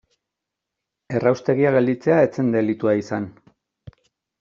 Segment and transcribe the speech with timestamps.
[1.19, 3.33] Erraustegia gelditzea ez zen delitua izan.